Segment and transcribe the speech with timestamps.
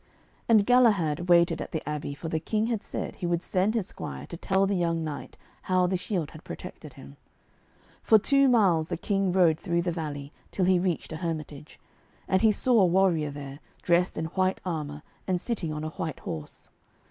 [0.49, 3.85] And Galahad waited at the abbey, for the King had said he would send his
[3.85, 5.37] squire to tell the young knight
[5.69, 7.17] how the shield had protected him.
[8.01, 11.79] For two miles the King rode through the valley, till he reached a hermitage.
[12.27, 16.21] And he saw a warrior there, dressed in white armour, and sitting on a white
[16.21, 16.71] horse.